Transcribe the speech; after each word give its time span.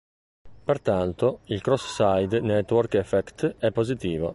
Pertanto, 0.65 1.41
il 1.45 1.61
cross-side 1.61 2.39
network 2.39 2.95
effect 2.95 3.57
è 3.59 3.71
positivo. 3.71 4.29